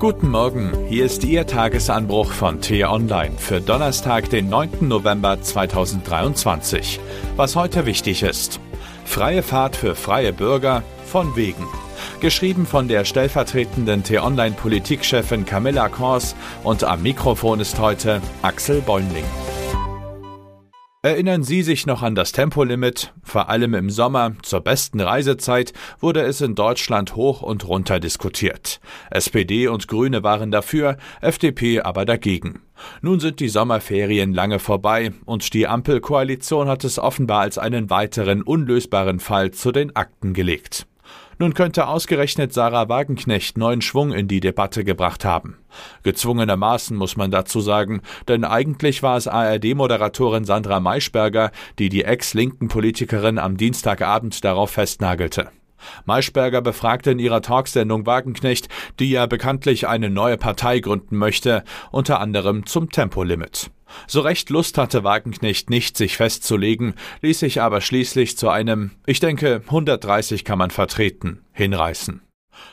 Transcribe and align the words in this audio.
Guten 0.00 0.28
Morgen, 0.28 0.72
hier 0.88 1.04
ist 1.04 1.24
Ihr 1.24 1.46
Tagesanbruch 1.46 2.32
von 2.32 2.60
T-Online 2.60 3.38
für 3.38 3.60
Donnerstag, 3.60 4.28
den 4.28 4.48
9. 4.48 4.88
November 4.88 5.40
2023. 5.40 7.00
Was 7.36 7.56
heute 7.56 7.86
wichtig 7.86 8.22
ist. 8.22 8.60
Freie 9.04 9.42
Fahrt 9.42 9.76
für 9.76 9.94
freie 9.94 10.32
Bürger 10.32 10.82
von 11.06 11.36
wegen. 11.36 11.66
Geschrieben 12.20 12.66
von 12.66 12.88
der 12.88 13.04
stellvertretenden 13.04 14.02
T-Online-Politikchefin 14.02 15.46
Camilla 15.46 15.88
Kors 15.88 16.34
und 16.64 16.84
am 16.84 17.02
Mikrofon 17.02 17.60
ist 17.60 17.78
heute 17.78 18.20
Axel 18.42 18.80
Bäumling. 18.82 19.24
Erinnern 21.04 21.42
Sie 21.42 21.62
sich 21.62 21.84
noch 21.84 22.00
an 22.00 22.14
das 22.14 22.32
Tempolimit? 22.32 23.12
Vor 23.22 23.50
allem 23.50 23.74
im 23.74 23.90
Sommer, 23.90 24.32
zur 24.40 24.62
besten 24.62 25.02
Reisezeit, 25.02 25.74
wurde 26.00 26.22
es 26.22 26.40
in 26.40 26.54
Deutschland 26.54 27.14
hoch 27.14 27.42
und 27.42 27.68
runter 27.68 28.00
diskutiert. 28.00 28.80
SPD 29.10 29.68
und 29.68 29.86
Grüne 29.86 30.22
waren 30.22 30.50
dafür, 30.50 30.96
FDP 31.20 31.82
aber 31.82 32.06
dagegen. 32.06 32.62
Nun 33.02 33.20
sind 33.20 33.40
die 33.40 33.50
Sommerferien 33.50 34.32
lange 34.32 34.58
vorbei 34.58 35.12
und 35.26 35.52
die 35.52 35.66
Ampelkoalition 35.66 36.68
hat 36.68 36.84
es 36.84 36.98
offenbar 36.98 37.42
als 37.42 37.58
einen 37.58 37.90
weiteren 37.90 38.40
unlösbaren 38.40 39.20
Fall 39.20 39.50
zu 39.50 39.72
den 39.72 39.94
Akten 39.94 40.32
gelegt. 40.32 40.86
Nun 41.38 41.54
könnte 41.54 41.88
ausgerechnet 41.88 42.52
Sarah 42.52 42.88
Wagenknecht 42.88 43.58
neuen 43.58 43.82
Schwung 43.82 44.12
in 44.12 44.28
die 44.28 44.40
Debatte 44.40 44.84
gebracht 44.84 45.24
haben. 45.24 45.58
Gezwungenermaßen 46.02 46.96
muss 46.96 47.16
man 47.16 47.30
dazu 47.30 47.60
sagen, 47.60 48.02
denn 48.28 48.44
eigentlich 48.44 49.02
war 49.02 49.16
es 49.16 49.26
ARD-Moderatorin 49.26 50.44
Sandra 50.44 50.80
Maischberger, 50.80 51.50
die 51.78 51.88
die 51.88 52.04
ex-linken 52.04 52.68
Politikerin 52.68 53.38
am 53.38 53.56
Dienstagabend 53.56 54.44
darauf 54.44 54.70
festnagelte. 54.70 55.50
Maischberger 56.04 56.62
befragte 56.62 57.10
in 57.10 57.18
ihrer 57.18 57.42
Talksendung 57.42 58.06
Wagenknecht, 58.06 58.68
die 58.98 59.10
ja 59.10 59.26
bekanntlich 59.26 59.86
eine 59.88 60.10
neue 60.10 60.36
Partei 60.36 60.80
gründen 60.80 61.16
möchte, 61.16 61.64
unter 61.90 62.20
anderem 62.20 62.66
zum 62.66 62.90
Tempolimit. 62.90 63.70
So 64.06 64.20
recht 64.20 64.50
Lust 64.50 64.78
hatte 64.78 65.04
Wagenknecht 65.04 65.70
nicht, 65.70 65.96
sich 65.96 66.16
festzulegen, 66.16 66.94
ließ 67.22 67.40
sich 67.40 67.60
aber 67.60 67.80
schließlich 67.80 68.36
zu 68.36 68.48
einem, 68.48 68.92
ich 69.06 69.20
denke, 69.20 69.62
130 69.66 70.44
kann 70.44 70.58
man 70.58 70.70
vertreten, 70.70 71.44
hinreißen. 71.52 72.22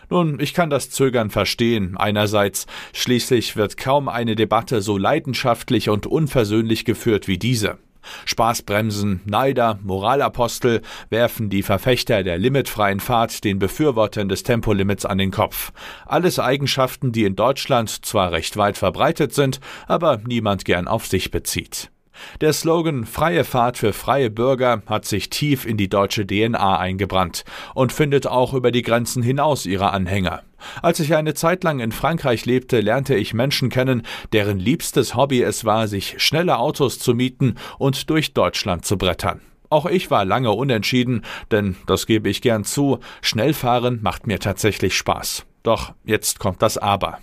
Nun, 0.09 0.39
ich 0.39 0.53
kann 0.53 0.69
das 0.69 0.89
Zögern 0.89 1.30
verstehen. 1.30 1.97
Einerseits, 1.97 2.67
schließlich 2.94 3.55
wird 3.55 3.78
kaum 3.78 4.09
eine 4.09 4.35
Debatte 4.35 4.81
so 4.81 4.97
leidenschaftlich 4.97 5.89
und 5.89 6.05
unversöhnlich 6.05 6.85
geführt 6.85 7.28
wie 7.28 7.38
diese. 7.38 7.78
Spaßbremsen, 8.25 9.21
Neider, 9.25 9.80
Moralapostel 9.83 10.81
werfen 11.09 11.49
die 11.49 11.63
Verfechter 11.63 12.23
der 12.23 12.38
limitfreien 12.38 12.99
Fahrt 12.99 13.44
den 13.44 13.59
Befürwortern 13.59 14.30
des 14.30 14.44
Tempolimits 14.44 15.05
an 15.05 15.17
den 15.17 15.31
Kopf. 15.31 15.71
Alles 16.05 16.39
Eigenschaften, 16.39 17.11
die 17.11 17.25
in 17.25 17.35
Deutschland 17.35 18.05
zwar 18.05 18.31
recht 18.31 18.57
weit 18.57 18.77
verbreitet 18.77 19.33
sind, 19.33 19.59
aber 19.88 20.19
niemand 20.25 20.66
gern 20.66 20.88
auf 20.88 21.07
sich 21.07 21.31
bezieht. 21.31 21.91
Der 22.41 22.53
Slogan 22.53 23.05
Freie 23.05 23.44
Fahrt 23.44 23.77
für 23.77 23.94
freie 23.94 24.30
Bürger 24.30 24.81
hat 24.86 25.05
sich 25.05 25.30
tief 25.30 25.66
in 25.66 25.77
die 25.77 25.89
deutsche 25.89 26.25
DNA 26.25 26.78
eingebrannt 26.78 27.44
und 27.73 27.91
findet 27.91 28.28
auch 28.28 28.53
über 28.53 28.72
die 28.72 28.81
Grenzen 28.81 29.23
hinaus 29.23 29.66
ihre 29.66 29.91
Anhänger. 29.91 30.44
Als 30.81 31.00
ich 31.00 31.16
eine 31.16 31.33
Zeit 31.33 31.63
lang 31.63 31.80
in 31.80 31.91
Frankreich 31.91 32.45
lebte, 32.45 32.81
lernte 32.81 33.16
ich 33.16 33.33
Menschen 33.33 33.69
kennen, 33.69 34.03
deren 34.33 34.59
liebstes 34.59 35.16
Hobby 35.16 35.41
es 35.41 35.66
war, 35.66 35.88
sich 35.88 36.16
schnelle 36.22 36.58
Autos 36.58 37.00
zu 37.00 37.13
mieten 37.13 37.55
und 37.78 38.09
durch 38.09 38.33
Deutschland 38.33 38.85
zu 38.85 38.97
brettern. 38.97 39.41
Auch 39.69 39.85
ich 39.85 40.11
war 40.11 40.25
lange 40.25 40.52
unentschieden, 40.52 41.23
denn, 41.50 41.78
das 41.88 42.06
gebe 42.06 42.30
ich 42.30 42.41
gern 42.41 42.66
zu, 42.66 43.00
Schnellfahren 43.22 44.00
macht 44.02 44.28
mir 44.28 44.39
tatsächlich 44.39 44.95
Spaß. 44.97 45.45
Doch 45.63 45.94
jetzt 46.03 46.39
kommt 46.39 46.61
das 46.61 46.78
Aber. 46.78 47.19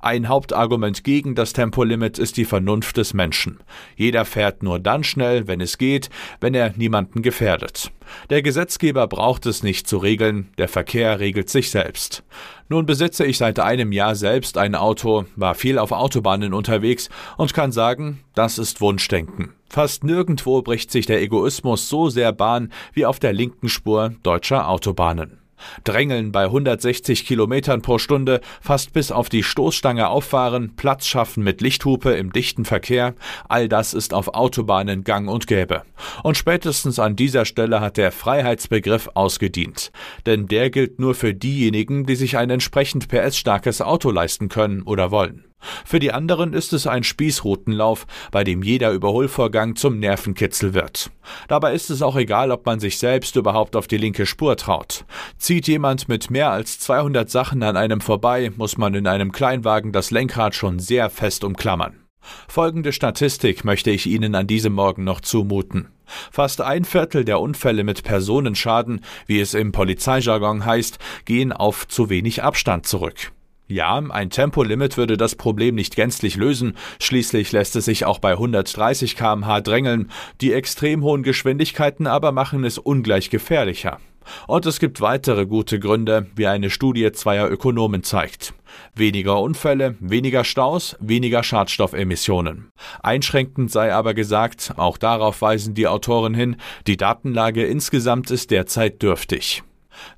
Ein 0.00 0.28
Hauptargument 0.28 1.04
gegen 1.04 1.34
das 1.34 1.52
Tempolimit 1.52 2.18
ist 2.18 2.36
die 2.36 2.44
Vernunft 2.44 2.96
des 2.96 3.14
Menschen. 3.14 3.60
Jeder 3.96 4.24
fährt 4.24 4.62
nur 4.62 4.78
dann 4.78 5.04
schnell, 5.04 5.46
wenn 5.46 5.60
es 5.60 5.78
geht, 5.78 6.10
wenn 6.40 6.54
er 6.54 6.72
niemanden 6.76 7.22
gefährdet. 7.22 7.90
Der 8.30 8.42
Gesetzgeber 8.42 9.06
braucht 9.06 9.46
es 9.46 9.62
nicht 9.62 9.88
zu 9.88 9.98
regeln, 9.98 10.48
der 10.58 10.68
Verkehr 10.68 11.20
regelt 11.20 11.50
sich 11.50 11.70
selbst. 11.70 12.22
Nun 12.68 12.86
besitze 12.86 13.24
ich 13.24 13.38
seit 13.38 13.60
einem 13.60 13.92
Jahr 13.92 14.14
selbst 14.14 14.58
ein 14.58 14.74
Auto, 14.74 15.24
war 15.36 15.54
viel 15.54 15.78
auf 15.78 15.92
Autobahnen 15.92 16.52
unterwegs 16.52 17.08
und 17.36 17.54
kann 17.54 17.72
sagen, 17.72 18.20
das 18.34 18.58
ist 18.58 18.80
Wunschdenken. 18.80 19.54
Fast 19.68 20.04
nirgendwo 20.04 20.62
bricht 20.62 20.90
sich 20.90 21.06
der 21.06 21.20
Egoismus 21.20 21.88
so 21.88 22.08
sehr 22.08 22.32
Bahn 22.32 22.72
wie 22.92 23.06
auf 23.06 23.18
der 23.18 23.32
linken 23.32 23.68
Spur 23.68 24.14
deutscher 24.22 24.68
Autobahnen. 24.68 25.38
Drängeln 25.84 26.32
bei 26.32 26.44
160 26.44 27.26
Kilometern 27.26 27.82
pro 27.82 27.98
Stunde, 27.98 28.40
fast 28.60 28.92
bis 28.92 29.12
auf 29.12 29.28
die 29.28 29.42
Stoßstange 29.42 30.08
auffahren, 30.08 30.74
Platz 30.76 31.06
schaffen 31.06 31.44
mit 31.44 31.60
Lichthupe 31.60 32.12
im 32.12 32.32
dichten 32.32 32.64
Verkehr, 32.64 33.14
all 33.48 33.68
das 33.68 33.94
ist 33.94 34.14
auf 34.14 34.28
Autobahnen 34.34 35.04
gang 35.04 35.28
und 35.28 35.46
gäbe. 35.46 35.82
Und 36.22 36.36
spätestens 36.36 36.98
an 36.98 37.16
dieser 37.16 37.44
Stelle 37.44 37.80
hat 37.80 37.96
der 37.96 38.12
Freiheitsbegriff 38.12 39.10
ausgedient. 39.14 39.90
Denn 40.26 40.46
der 40.46 40.70
gilt 40.70 40.98
nur 40.98 41.14
für 41.14 41.34
diejenigen, 41.34 42.06
die 42.06 42.16
sich 42.16 42.36
ein 42.36 42.50
entsprechend 42.50 43.08
PS-starkes 43.08 43.80
Auto 43.80 44.10
leisten 44.10 44.48
können 44.48 44.82
oder 44.82 45.10
wollen. 45.10 45.44
Für 45.84 45.98
die 45.98 46.12
anderen 46.12 46.52
ist 46.52 46.72
es 46.72 46.86
ein 46.86 47.04
Spießrutenlauf, 47.04 48.06
bei 48.30 48.44
dem 48.44 48.62
jeder 48.62 48.92
Überholvorgang 48.92 49.76
zum 49.76 49.98
Nervenkitzel 49.98 50.74
wird. 50.74 51.10
Dabei 51.48 51.74
ist 51.74 51.90
es 51.90 52.02
auch 52.02 52.16
egal, 52.16 52.50
ob 52.50 52.66
man 52.66 52.80
sich 52.80 52.98
selbst 52.98 53.36
überhaupt 53.36 53.76
auf 53.76 53.86
die 53.86 53.98
linke 53.98 54.26
Spur 54.26 54.56
traut. 54.56 55.04
Zieht 55.38 55.68
jemand 55.68 56.08
mit 56.08 56.30
mehr 56.30 56.50
als 56.50 56.78
200 56.80 57.30
Sachen 57.30 57.62
an 57.62 57.76
einem 57.76 58.00
vorbei, 58.00 58.52
muss 58.56 58.78
man 58.78 58.94
in 58.94 59.06
einem 59.06 59.32
Kleinwagen 59.32 59.92
das 59.92 60.10
Lenkrad 60.10 60.54
schon 60.54 60.78
sehr 60.78 61.10
fest 61.10 61.44
umklammern. 61.44 62.06
Folgende 62.48 62.92
Statistik 62.92 63.64
möchte 63.64 63.90
ich 63.90 64.06
Ihnen 64.06 64.34
an 64.34 64.46
diesem 64.46 64.72
Morgen 64.72 65.04
noch 65.04 65.20
zumuten. 65.20 65.88
Fast 66.30 66.60
ein 66.60 66.84
Viertel 66.84 67.24
der 67.24 67.40
Unfälle 67.40 67.84
mit 67.84 68.04
Personenschaden, 68.04 69.00
wie 69.26 69.40
es 69.40 69.54
im 69.54 69.72
Polizeijargon 69.72 70.64
heißt, 70.64 70.98
gehen 71.24 71.52
auf 71.52 71.88
zu 71.88 72.10
wenig 72.10 72.42
Abstand 72.42 72.86
zurück. 72.86 73.32
Ja, 73.68 73.96
ein 73.96 74.30
Tempolimit 74.30 74.96
würde 74.96 75.16
das 75.16 75.34
Problem 75.34 75.74
nicht 75.74 75.96
gänzlich 75.96 76.36
lösen, 76.36 76.74
schließlich 77.00 77.50
lässt 77.50 77.74
es 77.74 77.86
sich 77.86 78.04
auch 78.04 78.20
bei 78.20 78.32
130 78.32 79.16
kmh 79.16 79.60
drängeln, 79.60 80.12
die 80.40 80.52
extrem 80.52 81.02
hohen 81.02 81.24
Geschwindigkeiten 81.24 82.06
aber 82.06 82.30
machen 82.30 82.64
es 82.64 82.78
ungleich 82.78 83.28
gefährlicher. 83.28 83.98
Und 84.46 84.66
es 84.66 84.78
gibt 84.78 85.00
weitere 85.00 85.46
gute 85.46 85.80
Gründe, 85.80 86.26
wie 86.36 86.46
eine 86.46 86.70
Studie 86.70 87.10
zweier 87.12 87.50
Ökonomen 87.50 88.04
zeigt. 88.04 88.54
Weniger 88.94 89.40
Unfälle, 89.40 89.96
weniger 90.00 90.44
Staus, 90.44 90.96
weniger 91.00 91.42
Schadstoffemissionen. 91.42 92.70
Einschränkend 93.02 93.70
sei 93.72 93.92
aber 93.92 94.14
gesagt, 94.14 94.74
auch 94.76 94.98
darauf 94.98 95.42
weisen 95.42 95.74
die 95.74 95.88
Autoren 95.88 96.34
hin, 96.34 96.56
die 96.86 96.96
Datenlage 96.96 97.64
insgesamt 97.64 98.30
ist 98.30 98.50
derzeit 98.50 99.02
dürftig. 99.02 99.62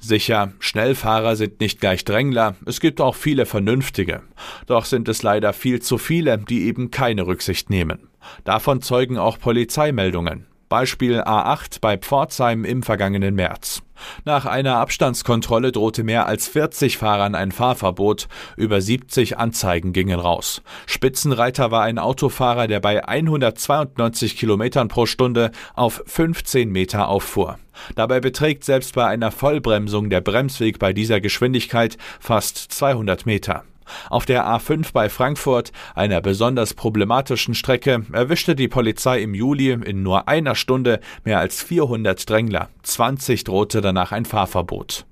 Sicher, 0.01 0.53
Schnellfahrer 0.59 1.37
sind 1.37 1.61
nicht 1.61 1.81
gleich 1.81 2.05
Drängler, 2.05 2.57
es 2.67 2.81
gibt 2.81 3.01
auch 3.01 3.15
viele 3.15 3.47
Vernünftige. 3.47 4.23
Doch 4.67 4.85
sind 4.85 5.09
es 5.09 5.23
leider 5.23 5.53
viel 5.53 5.81
zu 5.81 5.99
viele, 5.99 6.39
die 6.39 6.67
eben 6.67 6.91
keine 6.91 7.27
Rücksicht 7.27 7.71
nehmen. 7.71 8.09
Davon 8.45 8.83
zeugen 8.83 9.17
auch 9.19 9.39
Polizeimeldungen. 9.39 10.48
Beispiel 10.69 11.21
A8 11.21 11.81
bei 11.81 11.97
Pforzheim 11.97 12.65
im 12.65 12.83
vergangenen 12.83 13.35
März. 13.35 13.83
Nach 14.25 14.47
einer 14.47 14.77
Abstandskontrolle 14.77 15.73
drohte 15.73 16.05
mehr 16.05 16.27
als 16.27 16.49
40 16.49 16.99
Fahrern 16.99 17.35
ein 17.35 17.53
Fahrverbot, 17.53 18.29
über 18.57 18.81
70 18.81 19.39
Anzeigen 19.39 19.93
gingen 19.93 20.21
raus. 20.21 20.63
Spitzenreiter 20.87 21.71
war 21.71 21.83
ein 21.83 21.99
Autofahrer, 21.99 22.67
der 22.67 22.81
bei 22.81 23.07
192 23.07 24.37
Kilometern 24.37 24.89
pro 24.89 25.07
Stunde 25.07 25.51
auf 25.75 26.03
15 26.07 26.71
Meter 26.71 27.09
auffuhr. 27.09 27.59
Dabei 27.95 28.21
beträgt 28.21 28.65
selbst 28.65 28.95
bei 28.95 29.07
einer 29.07 29.31
Vollbremsung 29.31 30.11
der 30.11 30.21
Bremsweg 30.21 30.79
bei 30.79 30.93
dieser 30.93 31.21
Geschwindigkeit 31.21 31.97
fast 32.21 32.57
200 32.57 33.27
Meter. 33.27 33.65
Auf 34.11 34.27
der 34.27 34.47
A5 34.47 34.93
bei 34.93 35.09
Frankfurt, 35.09 35.73
einer 35.95 36.21
besonders 36.21 36.75
problematischen 36.75 37.55
Strecke, 37.55 38.05
erwischte 38.13 38.55
die 38.55 38.69
Polizei 38.69 39.21
im 39.21 39.35
Juli 39.35 39.71
in 39.73 40.03
nur 40.03 40.29
einer 40.29 40.55
Stunde 40.55 41.01
mehr 41.25 41.39
als 41.39 41.63
400 41.63 42.29
Drängler. 42.29 42.69
20 42.83 43.45
drohte 43.45 43.81
danach 43.81 44.13
ein 44.13 44.25
Fahrverbot. 44.25 45.07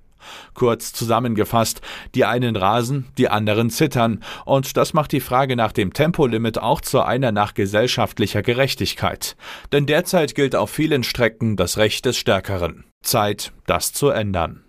Kurz 0.55 0.93
zusammengefasst, 0.93 1.81
die 2.15 2.25
einen 2.25 2.57
rasen, 2.57 3.07
die 3.19 3.29
anderen 3.29 3.71
zittern, 3.71 4.23
und 4.45 4.77
das 4.77 4.93
macht 4.95 5.13
die 5.13 5.21
Frage 5.21 5.57
nach 5.57 5.73
dem 5.73 5.93
Tempolimit 5.93 6.59
auch 6.59 6.81
zu 6.81 7.03
einer 7.03 7.33
nach 7.33 7.55
gesellschaftlicher 7.55 8.43
Gerechtigkeit. 8.43 9.37
Denn 9.73 9.87
derzeit 9.87 10.35
gilt 10.35 10.57
auf 10.57 10.71
vielen 10.71 11.05
Strecken 11.05 11.57
das 11.57 11.79
Recht 11.79 12.05
des 12.07 12.17
Stärkeren. 12.17 12.85
Zeit, 13.03 13.53
das 13.67 13.93
zu 13.93 14.09
ändern. 14.09 14.65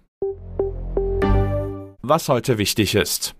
Was 2.01 2.29
heute 2.29 2.57
wichtig 2.57 2.95
ist. 2.95 3.36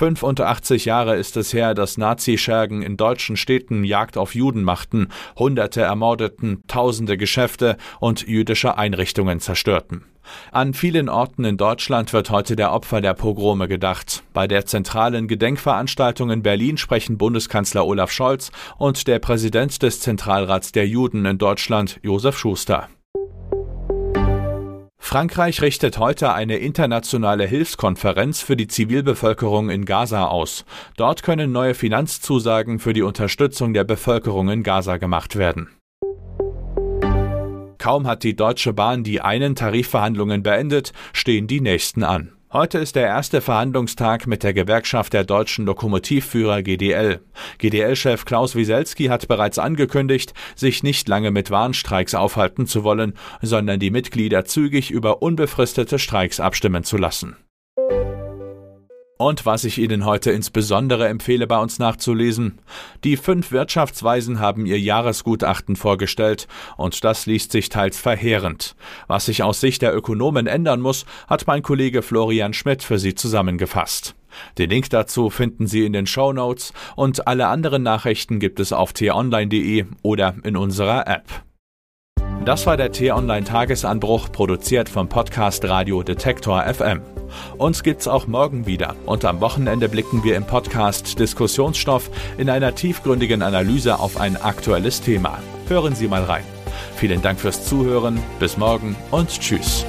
85 0.00 0.86
Jahre 0.86 1.16
ist 1.16 1.36
es 1.36 1.52
her, 1.52 1.74
dass 1.74 1.98
Nazischergen 1.98 2.80
in 2.80 2.96
deutschen 2.96 3.36
Städten 3.36 3.84
Jagd 3.84 4.16
auf 4.16 4.34
Juden 4.34 4.62
machten, 4.62 5.08
Hunderte 5.38 5.82
ermordeten, 5.82 6.62
Tausende 6.68 7.18
Geschäfte 7.18 7.76
und 7.98 8.26
jüdische 8.26 8.78
Einrichtungen 8.78 9.40
zerstörten. 9.40 10.06
An 10.52 10.72
vielen 10.72 11.10
Orten 11.10 11.44
in 11.44 11.58
Deutschland 11.58 12.14
wird 12.14 12.30
heute 12.30 12.56
der 12.56 12.72
Opfer 12.72 13.02
der 13.02 13.12
Pogrome 13.12 13.68
gedacht. 13.68 14.22
Bei 14.32 14.46
der 14.46 14.64
zentralen 14.64 15.28
Gedenkveranstaltung 15.28 16.30
in 16.30 16.42
Berlin 16.42 16.78
sprechen 16.78 17.18
Bundeskanzler 17.18 17.84
Olaf 17.84 18.10
Scholz 18.10 18.52
und 18.78 19.06
der 19.06 19.18
Präsident 19.18 19.82
des 19.82 20.00
Zentralrats 20.00 20.72
der 20.72 20.88
Juden 20.88 21.26
in 21.26 21.36
Deutschland, 21.36 22.00
Josef 22.02 22.38
Schuster. 22.38 22.88
Frankreich 25.10 25.60
richtet 25.60 25.98
heute 25.98 26.34
eine 26.34 26.58
internationale 26.58 27.44
Hilfskonferenz 27.44 28.42
für 28.42 28.56
die 28.56 28.68
Zivilbevölkerung 28.68 29.68
in 29.68 29.84
Gaza 29.84 30.26
aus. 30.26 30.64
Dort 30.96 31.24
können 31.24 31.50
neue 31.50 31.74
Finanzzusagen 31.74 32.78
für 32.78 32.92
die 32.92 33.02
Unterstützung 33.02 33.74
der 33.74 33.82
Bevölkerung 33.82 34.48
in 34.50 34.62
Gaza 34.62 34.98
gemacht 34.98 35.34
werden. 35.34 35.68
Kaum 37.78 38.06
hat 38.06 38.22
die 38.22 38.36
Deutsche 38.36 38.72
Bahn 38.72 39.02
die 39.02 39.20
einen 39.20 39.56
Tarifverhandlungen 39.56 40.44
beendet, 40.44 40.92
stehen 41.12 41.48
die 41.48 41.60
nächsten 41.60 42.04
an. 42.04 42.30
Heute 42.52 42.78
ist 42.78 42.96
der 42.96 43.06
erste 43.06 43.40
Verhandlungstag 43.40 44.26
mit 44.26 44.42
der 44.42 44.52
Gewerkschaft 44.52 45.12
der 45.12 45.22
deutschen 45.22 45.66
Lokomotivführer 45.66 46.62
GDL. 46.62 47.20
GDL-Chef 47.58 48.24
Klaus 48.24 48.56
Wieselski 48.56 49.04
hat 49.04 49.28
bereits 49.28 49.60
angekündigt, 49.60 50.34
sich 50.56 50.82
nicht 50.82 51.06
lange 51.06 51.30
mit 51.30 51.52
Warnstreiks 51.52 52.16
aufhalten 52.16 52.66
zu 52.66 52.82
wollen, 52.82 53.14
sondern 53.40 53.78
die 53.78 53.92
Mitglieder 53.92 54.46
zügig 54.46 54.90
über 54.90 55.22
unbefristete 55.22 56.00
Streiks 56.00 56.40
abstimmen 56.40 56.82
zu 56.82 56.96
lassen. 56.96 57.36
Und 59.20 59.44
was 59.44 59.64
ich 59.64 59.76
Ihnen 59.76 60.06
heute 60.06 60.30
insbesondere 60.30 61.06
empfehle, 61.06 61.46
bei 61.46 61.58
uns 61.58 61.78
nachzulesen. 61.78 62.58
Die 63.04 63.18
fünf 63.18 63.52
Wirtschaftsweisen 63.52 64.40
haben 64.40 64.64
ihr 64.64 64.80
Jahresgutachten 64.80 65.76
vorgestellt, 65.76 66.48
und 66.78 67.04
das 67.04 67.26
liest 67.26 67.52
sich 67.52 67.68
teils 67.68 68.00
verheerend. 68.00 68.74
Was 69.08 69.26
sich 69.26 69.42
aus 69.42 69.60
Sicht 69.60 69.82
der 69.82 69.94
Ökonomen 69.94 70.46
ändern 70.46 70.80
muss, 70.80 71.04
hat 71.28 71.46
mein 71.46 71.60
Kollege 71.60 72.00
Florian 72.00 72.54
Schmidt 72.54 72.82
für 72.82 72.98
Sie 72.98 73.14
zusammengefasst. 73.14 74.14
Den 74.56 74.70
Link 74.70 74.88
dazu 74.88 75.28
finden 75.28 75.66
Sie 75.66 75.84
in 75.84 75.92
den 75.92 76.06
Show 76.06 76.32
Notes 76.32 76.72
und 76.96 77.26
alle 77.26 77.48
anderen 77.48 77.82
Nachrichten 77.82 78.38
gibt 78.38 78.58
es 78.58 78.72
auf 78.72 78.94
t-online.de 78.94 79.84
oder 80.00 80.34
in 80.44 80.56
unserer 80.56 81.06
App. 81.06 81.26
Das 82.46 82.64
war 82.64 82.78
der 82.78 82.90
T-Online 82.90 83.44
Tagesanbruch, 83.44 84.32
produziert 84.32 84.88
vom 84.88 85.10
Podcast 85.10 85.62
Radio 85.66 86.02
Detektor 86.02 86.62
FM. 86.62 87.02
Uns 87.58 87.82
gibt's 87.82 88.08
auch 88.08 88.26
morgen 88.26 88.66
wieder 88.66 88.96
und 89.06 89.24
am 89.24 89.40
Wochenende 89.40 89.88
blicken 89.88 90.24
wir 90.24 90.36
im 90.36 90.46
Podcast 90.46 91.18
Diskussionsstoff 91.18 92.10
in 92.38 92.50
einer 92.50 92.74
tiefgründigen 92.74 93.42
Analyse 93.42 93.98
auf 93.98 94.18
ein 94.20 94.36
aktuelles 94.36 95.00
Thema. 95.00 95.38
Hören 95.68 95.94
Sie 95.94 96.08
mal 96.08 96.24
rein. 96.24 96.44
Vielen 96.96 97.22
Dank 97.22 97.40
fürs 97.40 97.66
Zuhören, 97.66 98.20
bis 98.38 98.56
morgen 98.56 98.96
und 99.10 99.28
tschüss. 99.28 99.84